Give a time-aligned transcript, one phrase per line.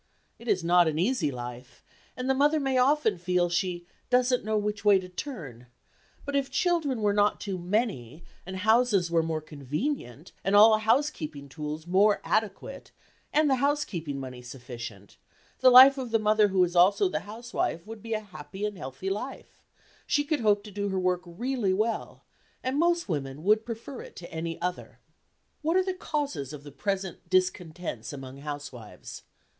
[0.39, 1.83] It is not an easy life,
[2.17, 5.67] and the mother may often feel she "doesn't know which way to turn";
[6.25, 11.47] but if children were not too many and houses were more convenient, and all housekeeping
[11.49, 12.89] tools more adequate,
[13.31, 15.17] and the housekeeping money sufficient,
[15.59, 18.79] the life of the mother who is also the housewife would be a happy and
[18.79, 19.61] healthy life;
[20.07, 22.23] she could hope to do her work really well,
[22.63, 24.97] and most women would prefer it to any other.
[25.61, 29.21] What are the causes of the present discontents among housewives?